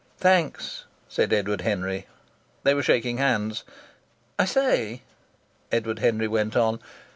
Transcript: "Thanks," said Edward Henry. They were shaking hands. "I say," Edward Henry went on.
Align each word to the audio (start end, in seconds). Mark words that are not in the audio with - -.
"Thanks," 0.17 0.85
said 1.07 1.31
Edward 1.31 1.61
Henry. 1.61 2.07
They 2.63 2.73
were 2.73 2.81
shaking 2.81 3.17
hands. 3.19 3.63
"I 4.39 4.45
say," 4.45 5.03
Edward 5.71 5.99
Henry 5.99 6.27
went 6.27 6.55
on. 6.55 6.79